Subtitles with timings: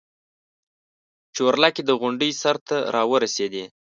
[1.35, 3.65] چورلکې د غونډۍ سر ته راورسېدې.